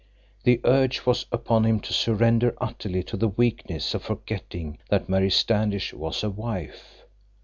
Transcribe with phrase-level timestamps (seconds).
[0.45, 5.29] The urge was upon him to surrender utterly to the weakness of forgetting that Mary
[5.29, 7.03] Standish was a wife.